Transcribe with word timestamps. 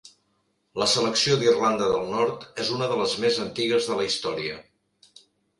La 0.83 0.87
selecció 0.93 1.35
d'Irlanda 1.41 1.91
del 1.91 2.09
Nord 2.13 2.47
és 2.65 2.71
una 2.79 2.87
de 2.93 2.97
les 3.03 3.13
més 3.27 3.39
antigues 3.47 3.91
de 3.91 3.99
la 4.03 4.11
història. 4.13 4.61